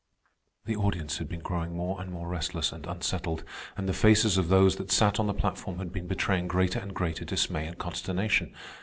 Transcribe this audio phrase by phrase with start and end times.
[0.65, 3.43] The audience had been growing more and more restless and unsettled,
[3.77, 6.95] and the faces of those that sat on the platform had been betraying greater and
[6.95, 8.51] greater dismay and consternation.